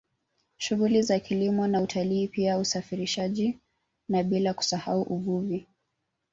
Shughuli 0.57 1.01
za 1.01 1.19
kilimo 1.19 1.67
na 1.67 1.81
utalii 1.81 2.27
pia 2.27 2.57
usafirishaji 2.57 3.59
na 4.09 4.23
bila 4.23 4.53
kusahau 4.53 5.01
uvuvi 5.01 5.67